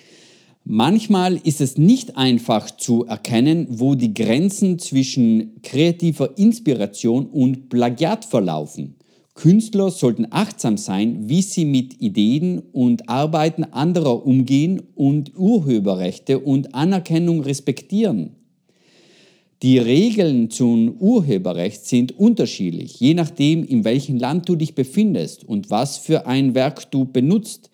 Manchmal 0.71 1.41
ist 1.45 1.63
es 1.63 1.79
nicht 1.79 2.19
einfach 2.19 2.71
zu 2.71 3.07
erkennen, 3.07 3.67
wo 3.71 3.95
die 3.95 4.13
Grenzen 4.13 4.79
zwischen 4.79 5.63
kreativer 5.63 6.37
Inspiration 6.37 7.25
und 7.25 7.71
Plagiat 7.71 8.27
verlaufen. 8.27 8.97
Künstler 9.33 9.91
sollten 9.91 10.27
achtsam 10.29 10.77
sein, 10.77 11.27
wie 11.27 11.41
sie 11.41 11.65
mit 11.65 12.03
Ideen 12.03 12.59
und 12.73 13.09
Arbeiten 13.09 13.65
anderer 13.65 14.27
umgehen 14.27 14.83
und 14.95 15.39
Urheberrechte 15.39 16.39
und 16.39 16.75
Anerkennung 16.75 17.41
respektieren. 17.41 18.37
Die 19.63 19.79
Regeln 19.79 20.51
zum 20.51 20.99
Urheberrecht 20.99 21.87
sind 21.87 22.19
unterschiedlich, 22.19 23.01
je 23.01 23.15
nachdem, 23.15 23.65
in 23.65 23.85
welchem 23.85 24.19
Land 24.19 24.47
du 24.51 24.55
dich 24.55 24.75
befindest 24.75 25.45
und 25.45 25.71
was 25.71 25.97
für 25.97 26.27
ein 26.27 26.55
Werk 26.55 26.91
du 26.91 27.07
benutzt. 27.07 27.71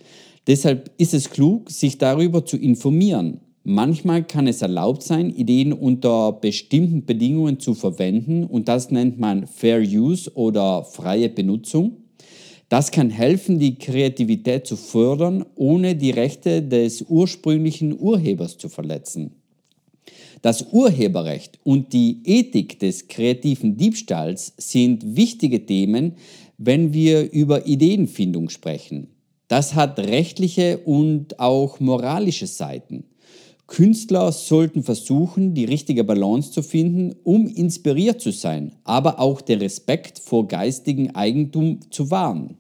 Deshalb 0.47 0.91
ist 0.99 1.15
es 1.15 1.31
klug, 1.31 1.71
sich 1.71 1.99
darüber 1.99 2.45
zu 2.45 2.57
informieren. 2.57 3.41
Manchmal 3.67 4.25
kann 4.25 4.47
es 4.47 4.61
erlaubt 4.61 5.03
sein, 5.03 5.31
Ideen 5.31 5.73
unter 5.73 6.33
bestimmten 6.33 7.07
Bedingungen 7.07 7.61
zu 7.61 7.73
verwenden 7.75 8.45
und 8.45 8.69
das 8.69 8.91
nennt 8.91 9.19
man 9.19 9.47
Fair 9.47 9.81
Use 9.81 10.31
oder 10.35 10.85
freie 10.85 11.31
Benutzung. 11.31 11.97
Das 12.69 12.91
kann 12.91 13.09
helfen, 13.09 13.59
die 13.59 13.77
Kreativität 13.77 14.67
zu 14.67 14.77
fördern, 14.77 15.47
ohne 15.55 15.97
die 15.97 16.11
Rechte 16.11 16.63
des 16.63 17.03
ursprünglichen 17.09 17.99
Urhebers 17.99 18.59
zu 18.59 18.69
verletzen. 18.69 19.31
Das 20.43 20.67
Urheberrecht 20.73 21.59
und 21.65 21.95
die 21.95 22.21
Ethik 22.25 22.79
des 22.81 23.09
kreativen 23.09 23.79
Diebstahls 23.79 24.53
sind 24.59 25.17
wichtige 25.17 25.65
Themen, 25.65 26.17
wenn 26.59 26.93
wir 26.93 27.33
über 27.33 27.67
Ideenfindung 27.67 28.51
sprechen. 28.51 29.14
Das 29.55 29.77
hat 29.77 30.01
rechtliche 30.01 30.79
und 30.79 31.39
auch 31.39 31.79
moralische 31.79 32.49
Seiten. 32.49 33.05
Künstler 33.69 34.33
sollten 34.33 34.83
versuchen, 34.83 35.55
die 35.55 35.65
richtige 35.65 36.03
Balance 36.03 36.51
zu 36.51 36.61
finden, 36.61 37.15
um 37.23 37.47
inspiriert 37.47 38.21
zu 38.21 38.33
sein, 38.33 38.73
aber 38.83 39.21
auch 39.21 39.41
den 39.41 39.61
Respekt 39.61 40.19
vor 40.19 40.49
geistigem 40.49 41.15
Eigentum 41.15 41.79
zu 41.91 42.11
wahren. 42.11 42.57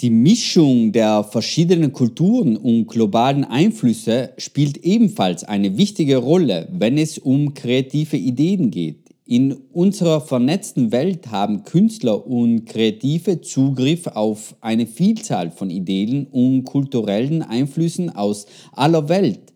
Die 0.00 0.10
Mischung 0.10 0.90
der 0.90 1.22
verschiedenen 1.22 1.92
Kulturen 1.92 2.56
und 2.56 2.88
globalen 2.88 3.44
Einflüsse 3.44 4.30
spielt 4.36 4.78
ebenfalls 4.78 5.44
eine 5.44 5.78
wichtige 5.78 6.16
Rolle, 6.16 6.66
wenn 6.72 6.98
es 6.98 7.18
um 7.18 7.54
kreative 7.54 8.16
Ideen 8.16 8.72
geht. 8.72 9.03
In 9.26 9.52
unserer 9.72 10.20
vernetzten 10.20 10.92
Welt 10.92 11.30
haben 11.30 11.64
Künstler 11.64 12.26
und 12.26 12.66
Kreative 12.66 13.40
Zugriff 13.40 14.06
auf 14.06 14.54
eine 14.60 14.86
Vielzahl 14.86 15.50
von 15.50 15.70
Ideen 15.70 16.26
und 16.26 16.64
kulturellen 16.64 17.40
Einflüssen 17.40 18.10
aus 18.10 18.44
aller 18.72 19.08
Welt. 19.08 19.54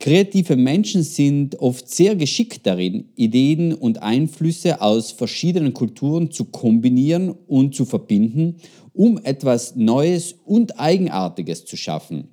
Kreative 0.00 0.54
Menschen 0.56 1.02
sind 1.02 1.58
oft 1.60 1.88
sehr 1.88 2.14
geschickt 2.14 2.66
darin, 2.66 3.08
Ideen 3.16 3.72
und 3.72 4.02
Einflüsse 4.02 4.82
aus 4.82 5.12
verschiedenen 5.12 5.72
Kulturen 5.72 6.30
zu 6.30 6.44
kombinieren 6.44 7.34
und 7.46 7.74
zu 7.74 7.86
verbinden, 7.86 8.56
um 8.92 9.18
etwas 9.24 9.76
Neues 9.76 10.34
und 10.44 10.78
Eigenartiges 10.78 11.64
zu 11.64 11.78
schaffen. 11.78 12.28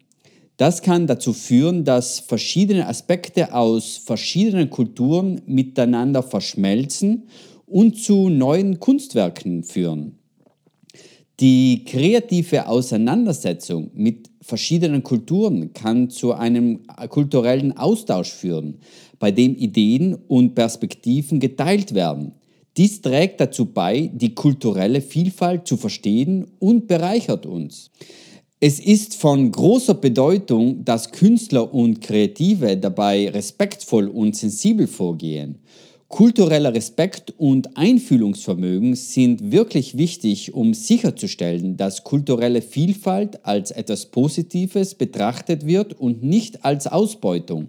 Das 0.58 0.82
kann 0.82 1.06
dazu 1.06 1.34
führen, 1.34 1.84
dass 1.84 2.20
verschiedene 2.20 2.88
Aspekte 2.88 3.54
aus 3.54 3.98
verschiedenen 3.98 4.72
Kulturen 4.72 5.42
miteinander 5.46 6.24
verschmelzen 6.24 7.28
und 7.68 8.02
zu 8.02 8.30
neuen 8.30 8.80
Kunstwerken 8.80 9.64
führen. 9.64 10.18
Die 11.40 11.86
kreative 11.86 12.68
Auseinandersetzung 12.68 13.92
mit 13.94 14.32
verschiedenen 14.42 15.04
Kulturen 15.04 15.74
kann 15.74 16.10
zu 16.10 16.34
einem 16.34 16.80
kulturellen 17.10 17.78
Austausch 17.78 18.32
führen, 18.32 18.80
bei 19.20 19.30
dem 19.30 19.56
Ideen 19.56 20.16
und 20.28 20.56
Perspektiven 20.56 21.40
geteilt 21.40 21.94
werden. 21.94 22.32
Dies 22.78 23.02
trägt 23.02 23.40
dazu 23.40 23.68
bei, 23.68 24.10
die 24.12 24.34
kulturelle 24.34 25.02
Vielfalt 25.02 25.68
zu 25.68 25.78
verstehen 25.78 26.48
und 26.58 26.88
bereichert 26.88 27.46
uns. 27.46 27.92
Es 28.60 28.80
ist 28.80 29.16
von 29.16 29.52
großer 29.52 29.94
Bedeutung, 29.94 30.84
dass 30.84 31.12
Künstler 31.12 31.72
und 31.72 32.02
Kreative 32.02 32.76
dabei 32.76 33.30
respektvoll 33.30 34.08
und 34.08 34.36
sensibel 34.36 34.88
vorgehen 34.88 35.60
Kultureller 36.08 36.74
Respekt 36.74 37.34
und 37.38 37.78
Einfühlungsvermögen 37.78 38.96
sind 38.96 39.52
wirklich 39.52 39.98
wichtig, 39.98 40.54
um 40.54 40.74
sicherzustellen, 40.74 41.76
dass 41.76 42.04
kulturelle 42.04 42.62
Vielfalt 42.62 43.46
als 43.46 43.72
etwas 43.72 44.06
Positives 44.06 44.96
betrachtet 44.96 45.68
wird 45.68 45.94
und 45.94 46.24
nicht 46.24 46.64
als 46.64 46.88
Ausbeutung. 46.88 47.68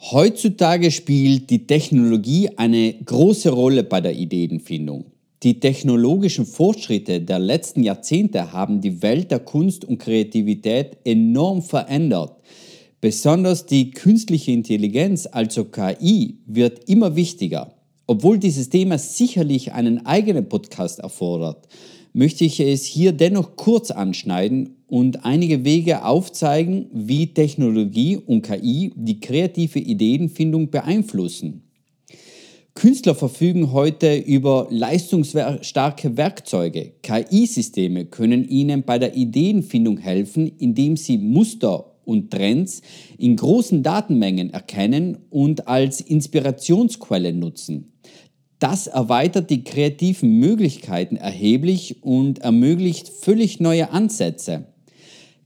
Heutzutage 0.00 0.90
spielt 0.90 1.50
die 1.50 1.66
Technologie 1.66 2.48
eine 2.56 2.94
große 2.94 3.50
Rolle 3.50 3.84
bei 3.84 4.00
der 4.00 4.14
Ideenfindung. 4.14 5.13
Die 5.44 5.60
technologischen 5.60 6.46
Fortschritte 6.46 7.20
der 7.20 7.38
letzten 7.38 7.82
Jahrzehnte 7.82 8.54
haben 8.54 8.80
die 8.80 9.02
Welt 9.02 9.30
der 9.30 9.40
Kunst 9.40 9.84
und 9.84 9.98
Kreativität 9.98 10.96
enorm 11.04 11.60
verändert. 11.60 12.38
Besonders 13.02 13.66
die 13.66 13.90
künstliche 13.90 14.52
Intelligenz, 14.52 15.28
also 15.30 15.66
KI, 15.66 16.38
wird 16.46 16.88
immer 16.88 17.14
wichtiger. 17.14 17.74
Obwohl 18.06 18.38
dieses 18.38 18.70
Thema 18.70 18.96
sicherlich 18.96 19.74
einen 19.74 20.06
eigenen 20.06 20.48
Podcast 20.48 21.00
erfordert, 21.00 21.68
möchte 22.14 22.46
ich 22.46 22.58
es 22.60 22.86
hier 22.86 23.12
dennoch 23.12 23.56
kurz 23.56 23.90
anschneiden 23.90 24.76
und 24.86 25.26
einige 25.26 25.62
Wege 25.66 26.06
aufzeigen, 26.06 26.86
wie 26.90 27.34
Technologie 27.34 28.16
und 28.16 28.40
KI 28.40 28.94
die 28.96 29.20
kreative 29.20 29.78
Ideenfindung 29.78 30.70
beeinflussen. 30.70 31.64
Künstler 32.74 33.14
verfügen 33.14 33.72
heute 33.72 34.16
über 34.16 34.66
leistungsstarke 34.68 36.16
Werkzeuge. 36.16 36.94
KI-Systeme 37.02 38.06
können 38.06 38.44
ihnen 38.48 38.82
bei 38.82 38.98
der 38.98 39.14
Ideenfindung 39.14 39.98
helfen, 39.98 40.48
indem 40.58 40.96
sie 40.96 41.18
Muster 41.18 41.92
und 42.04 42.32
Trends 42.32 42.82
in 43.16 43.36
großen 43.36 43.84
Datenmengen 43.84 44.50
erkennen 44.50 45.18
und 45.30 45.68
als 45.68 46.00
Inspirationsquelle 46.00 47.32
nutzen. 47.32 47.92
Das 48.58 48.88
erweitert 48.88 49.50
die 49.50 49.62
kreativen 49.62 50.40
Möglichkeiten 50.40 51.16
erheblich 51.16 52.02
und 52.02 52.40
ermöglicht 52.40 53.08
völlig 53.08 53.60
neue 53.60 53.90
Ansätze. 53.90 54.66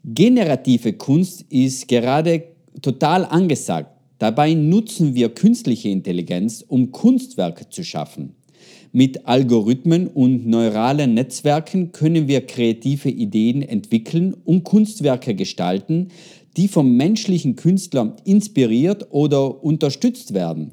Generative 0.03 0.95
Kunst 0.95 1.43
ist 1.51 1.89
gerade 1.89 2.45
total 2.81 3.27
angesagt. 3.27 3.98
Dabei 4.19 4.55
nutzen 4.55 5.15
wir 5.15 5.29
künstliche 5.29 5.89
Intelligenz, 5.89 6.65
um 6.67 6.91
Kunstwerke 6.91 7.69
zu 7.69 7.85
schaffen. 7.85 8.35
Mit 8.91 9.27
Algorithmen 9.27 10.09
und 10.09 10.47
neuralen 10.47 11.15
Netzwerken 11.15 11.93
können 11.93 12.27
wir 12.27 12.47
kreative 12.47 13.11
Ideen 13.11 13.63
entwickeln 13.63 14.35
und 14.45 14.65
Kunstwerke 14.65 15.35
gestalten, 15.35 16.09
die 16.57 16.69
vom 16.69 16.97
menschlichen 16.97 17.55
Künstler 17.55 18.17
inspiriert 18.25 19.09
oder 19.11 19.63
unterstützt 19.63 20.35
werden. 20.35 20.73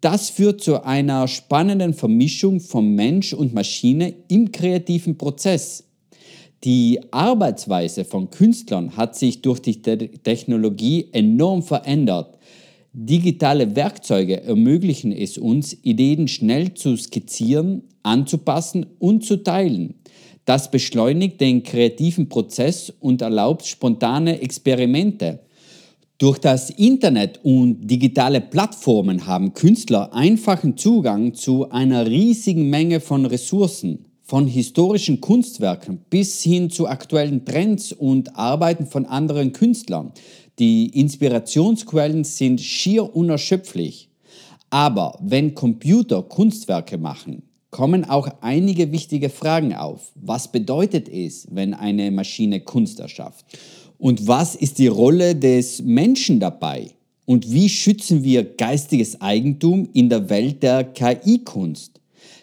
Das 0.00 0.30
führt 0.30 0.62
zu 0.62 0.84
einer 0.84 1.26
spannenden 1.26 1.92
Vermischung 1.92 2.60
von 2.60 2.94
Mensch 2.94 3.32
und 3.32 3.52
Maschine 3.52 4.14
im 4.28 4.52
kreativen 4.52 5.18
Prozess. 5.18 5.84
Die 6.64 7.00
Arbeitsweise 7.10 8.04
von 8.04 8.30
Künstlern 8.30 8.96
hat 8.96 9.16
sich 9.16 9.42
durch 9.42 9.60
die 9.60 9.82
Technologie 9.82 11.08
enorm 11.12 11.62
verändert. 11.62 12.38
Digitale 12.92 13.76
Werkzeuge 13.76 14.42
ermöglichen 14.42 15.12
es 15.12 15.36
uns, 15.36 15.76
Ideen 15.82 16.26
schnell 16.26 16.74
zu 16.74 16.96
skizzieren, 16.96 17.82
anzupassen 18.02 18.86
und 18.98 19.24
zu 19.24 19.36
teilen. 19.42 19.94
Das 20.46 20.70
beschleunigt 20.70 21.40
den 21.42 21.62
kreativen 21.62 22.30
Prozess 22.30 22.90
und 23.00 23.20
erlaubt 23.20 23.66
spontane 23.66 24.40
Experimente. 24.40 25.40
Durch 26.16 26.38
das 26.38 26.70
Internet 26.70 27.40
und 27.44 27.86
digitale 27.86 28.40
Plattformen 28.40 29.26
haben 29.26 29.52
Künstler 29.52 30.14
einfachen 30.14 30.78
Zugang 30.78 31.34
zu 31.34 31.70
einer 31.70 32.06
riesigen 32.06 32.70
Menge 32.70 33.00
von 33.00 33.26
Ressourcen, 33.26 34.06
von 34.22 34.46
historischen 34.46 35.20
Kunstwerken 35.20 36.00
bis 36.10 36.42
hin 36.42 36.70
zu 36.70 36.88
aktuellen 36.88 37.44
Trends 37.44 37.92
und 37.92 38.34
Arbeiten 38.34 38.86
von 38.86 39.06
anderen 39.06 39.52
Künstlern. 39.52 40.12
Die 40.58 40.88
Inspirationsquellen 40.88 42.24
sind 42.24 42.60
schier 42.60 43.14
unerschöpflich. 43.14 44.08
Aber 44.70 45.16
wenn 45.22 45.54
Computer 45.54 46.22
Kunstwerke 46.22 46.98
machen, 46.98 47.42
kommen 47.70 48.04
auch 48.04 48.28
einige 48.40 48.90
wichtige 48.90 49.28
Fragen 49.30 49.74
auf. 49.74 50.10
Was 50.16 50.50
bedeutet 50.50 51.08
es, 51.08 51.46
wenn 51.50 51.74
eine 51.74 52.10
Maschine 52.10 52.60
Kunst 52.60 52.98
erschafft? 52.98 53.46
Und 53.98 54.26
was 54.26 54.56
ist 54.56 54.78
die 54.78 54.88
Rolle 54.88 55.36
des 55.36 55.82
Menschen 55.82 56.40
dabei? 56.40 56.90
Und 57.24 57.52
wie 57.52 57.68
schützen 57.68 58.24
wir 58.24 58.42
geistiges 58.42 59.20
Eigentum 59.20 59.88
in 59.92 60.08
der 60.08 60.28
Welt 60.28 60.62
der 60.62 60.82
KI-Kunst? 60.82 62.00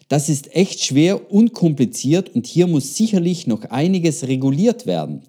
Das 0.08 0.30
ist 0.30 0.56
echt 0.56 0.84
schwer 0.84 1.32
und 1.32 1.54
kompliziert 1.54 2.34
und 2.36 2.46
hier 2.46 2.68
muss 2.68 2.96
sicherlich 2.96 3.48
noch 3.48 3.64
einiges 3.66 4.28
reguliert 4.28 4.86
werden. 4.86 5.24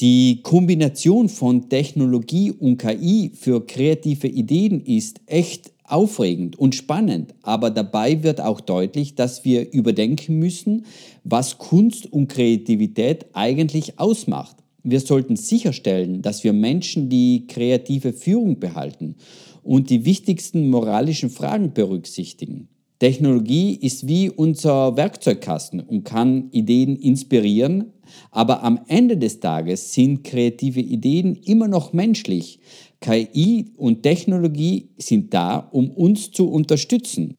Die 0.00 0.40
Kombination 0.42 1.28
von 1.28 1.68
Technologie 1.68 2.52
und 2.52 2.78
KI 2.78 3.32
für 3.34 3.66
kreative 3.66 4.28
Ideen 4.28 4.82
ist 4.82 5.20
echt 5.26 5.72
aufregend 5.84 6.58
und 6.58 6.74
spannend, 6.74 7.34
aber 7.42 7.68
dabei 7.68 8.22
wird 8.22 8.40
auch 8.40 8.62
deutlich, 8.62 9.14
dass 9.14 9.44
wir 9.44 9.70
überdenken 9.74 10.38
müssen, 10.38 10.86
was 11.24 11.58
Kunst 11.58 12.10
und 12.10 12.28
Kreativität 12.28 13.26
eigentlich 13.34 13.98
ausmacht. 13.98 14.56
Wir 14.82 15.00
sollten 15.00 15.36
sicherstellen, 15.36 16.22
dass 16.22 16.44
wir 16.44 16.54
Menschen 16.54 17.10
die 17.10 17.46
kreative 17.46 18.14
Führung 18.14 18.58
behalten 18.58 19.16
und 19.62 19.90
die 19.90 20.06
wichtigsten 20.06 20.70
moralischen 20.70 21.28
Fragen 21.28 21.74
berücksichtigen. 21.74 22.69
Technologie 23.00 23.76
ist 23.76 24.06
wie 24.06 24.28
unser 24.28 24.94
Werkzeugkasten 24.94 25.80
und 25.80 26.04
kann 26.04 26.50
Ideen 26.50 26.96
inspirieren, 26.96 27.94
aber 28.30 28.62
am 28.62 28.78
Ende 28.88 29.16
des 29.16 29.40
Tages 29.40 29.94
sind 29.94 30.22
kreative 30.22 30.80
Ideen 30.80 31.34
immer 31.34 31.66
noch 31.66 31.94
menschlich. 31.94 32.60
KI 33.00 33.72
und 33.78 34.02
Technologie 34.02 34.90
sind 34.98 35.32
da, 35.32 35.70
um 35.72 35.90
uns 35.90 36.30
zu 36.30 36.50
unterstützen. 36.50 37.38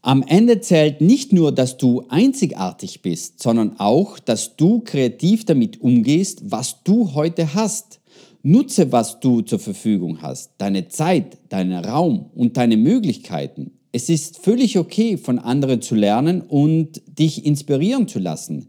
Am 0.00 0.22
Ende 0.22 0.60
zählt 0.60 1.00
nicht 1.00 1.32
nur, 1.32 1.50
dass 1.50 1.76
du 1.76 2.04
einzigartig 2.08 3.02
bist, 3.02 3.42
sondern 3.42 3.80
auch, 3.80 4.20
dass 4.20 4.54
du 4.54 4.78
kreativ 4.80 5.44
damit 5.44 5.80
umgehst, 5.80 6.52
was 6.52 6.84
du 6.84 7.14
heute 7.14 7.54
hast. 7.54 8.00
Nutze, 8.44 8.92
was 8.92 9.18
du 9.18 9.40
zur 9.40 9.58
Verfügung 9.58 10.22
hast, 10.22 10.52
deine 10.58 10.86
Zeit, 10.86 11.38
deinen 11.48 11.84
Raum 11.84 12.30
und 12.34 12.56
deine 12.58 12.76
Möglichkeiten. 12.76 13.72
Es 13.96 14.08
ist 14.08 14.38
völlig 14.38 14.76
okay, 14.76 15.16
von 15.16 15.38
anderen 15.38 15.80
zu 15.80 15.94
lernen 15.94 16.40
und 16.40 17.00
dich 17.06 17.46
inspirieren 17.46 18.08
zu 18.08 18.18
lassen. 18.18 18.66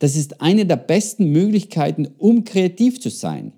Das 0.00 0.16
ist 0.16 0.40
eine 0.40 0.66
der 0.66 0.74
besten 0.74 1.30
Möglichkeiten, 1.30 2.08
um 2.18 2.42
kreativ 2.42 3.00
zu 3.00 3.08
sein. 3.08 3.52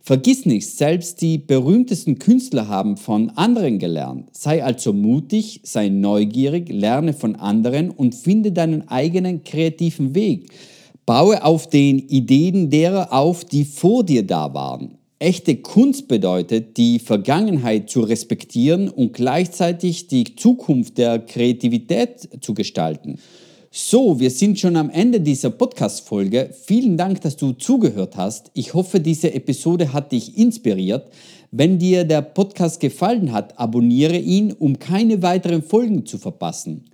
Vergiss 0.00 0.44
nicht, 0.44 0.68
selbst 0.68 1.20
die 1.20 1.38
berühmtesten 1.38 2.18
Künstler 2.18 2.66
haben 2.66 2.96
von 2.96 3.30
anderen 3.36 3.78
gelernt. 3.78 4.28
Sei 4.32 4.64
also 4.64 4.92
mutig, 4.92 5.60
sei 5.62 5.88
neugierig, 5.88 6.68
lerne 6.68 7.12
von 7.12 7.36
anderen 7.36 7.90
und 7.90 8.16
finde 8.16 8.50
deinen 8.50 8.88
eigenen 8.88 9.44
kreativen 9.44 10.16
Weg. 10.16 10.50
Baue 11.06 11.44
auf 11.44 11.68
den 11.68 12.00
Ideen 12.00 12.70
derer 12.70 13.12
auf, 13.12 13.44
die 13.44 13.64
vor 13.64 14.02
dir 14.04 14.26
da 14.26 14.52
waren. 14.52 14.98
Echte 15.24 15.56
Kunst 15.56 16.06
bedeutet, 16.06 16.76
die 16.76 16.98
Vergangenheit 16.98 17.88
zu 17.88 18.02
respektieren 18.02 18.90
und 18.90 19.14
gleichzeitig 19.14 20.06
die 20.06 20.36
Zukunft 20.36 20.98
der 20.98 21.18
Kreativität 21.18 22.28
zu 22.42 22.52
gestalten. 22.52 23.18
So, 23.70 24.20
wir 24.20 24.30
sind 24.30 24.60
schon 24.60 24.76
am 24.76 24.90
Ende 24.90 25.22
dieser 25.22 25.48
Podcast-Folge. 25.48 26.50
Vielen 26.66 26.98
Dank, 26.98 27.22
dass 27.22 27.38
du 27.38 27.52
zugehört 27.52 28.18
hast. 28.18 28.50
Ich 28.52 28.74
hoffe, 28.74 29.00
diese 29.00 29.32
Episode 29.32 29.94
hat 29.94 30.12
dich 30.12 30.36
inspiriert. 30.36 31.10
Wenn 31.50 31.78
dir 31.78 32.04
der 32.04 32.20
Podcast 32.20 32.78
gefallen 32.80 33.32
hat, 33.32 33.58
abonniere 33.58 34.18
ihn, 34.18 34.52
um 34.52 34.78
keine 34.78 35.22
weiteren 35.22 35.62
Folgen 35.62 36.04
zu 36.04 36.18
verpassen. 36.18 36.84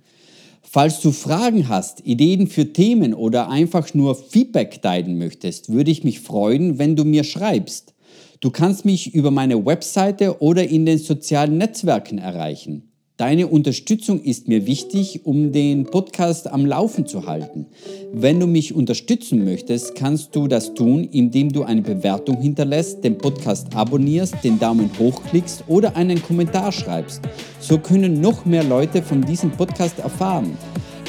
Falls 0.61 1.01
du 1.01 1.11
Fragen 1.11 1.67
hast, 1.67 2.07
Ideen 2.07 2.47
für 2.47 2.71
Themen 2.71 3.13
oder 3.13 3.49
einfach 3.49 3.93
nur 3.93 4.15
Feedback 4.15 4.81
teilen 4.81 5.17
möchtest, 5.17 5.73
würde 5.73 5.91
ich 5.91 6.05
mich 6.05 6.21
freuen, 6.21 6.79
wenn 6.79 6.95
du 6.95 7.03
mir 7.03 7.25
schreibst. 7.25 7.93
Du 8.41 8.49
kannst 8.49 8.85
mich 8.85 9.13
über 9.13 9.29
meine 9.29 9.67
Webseite 9.67 10.41
oder 10.41 10.67
in 10.67 10.87
den 10.87 10.97
sozialen 10.97 11.59
Netzwerken 11.59 12.17
erreichen. 12.17 12.91
Deine 13.17 13.45
Unterstützung 13.45 14.19
ist 14.19 14.47
mir 14.47 14.65
wichtig, 14.65 15.27
um 15.27 15.51
den 15.51 15.85
Podcast 15.85 16.51
am 16.51 16.65
Laufen 16.65 17.05
zu 17.05 17.27
halten. 17.27 17.67
Wenn 18.11 18.39
du 18.39 18.47
mich 18.47 18.73
unterstützen 18.73 19.45
möchtest, 19.45 19.93
kannst 19.93 20.35
du 20.35 20.47
das 20.47 20.73
tun, 20.73 21.03
indem 21.03 21.53
du 21.53 21.61
eine 21.61 21.83
Bewertung 21.83 22.41
hinterlässt, 22.41 23.03
den 23.03 23.19
Podcast 23.19 23.75
abonnierst, 23.75 24.43
den 24.43 24.57
Daumen 24.57 24.89
hoch 24.97 25.21
klickst 25.29 25.63
oder 25.67 25.95
einen 25.95 26.19
Kommentar 26.19 26.71
schreibst. 26.71 27.21
So 27.59 27.77
können 27.77 28.21
noch 28.21 28.45
mehr 28.45 28.63
Leute 28.63 29.03
von 29.03 29.21
diesem 29.21 29.51
Podcast 29.51 29.99
erfahren. 29.99 30.57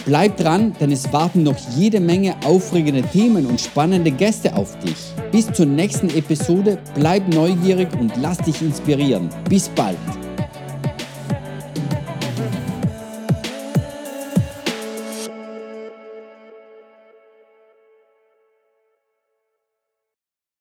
Bleib 0.05 0.37
dran, 0.37 0.75
denn 0.81 0.91
es 0.91 1.13
warten 1.13 1.45
noch 1.45 1.57
jede 1.77 2.01
Menge 2.01 2.35
aufregende 2.45 3.03
Themen 3.03 3.47
und 3.47 3.61
spannende 3.61 4.11
Gäste 4.11 4.55
auf 4.57 4.77
dich. 4.81 4.97
Bis 5.31 5.53
zur 5.53 5.67
nächsten 5.67 6.11
Episode, 6.11 6.79
bleib 6.95 7.27
neugierig 7.33 7.89
und 8.01 8.13
lass 8.21 8.39
dich 8.39 8.61
inspirieren. 8.63 9.29
Bis 9.49 9.69
bald. 9.69 9.97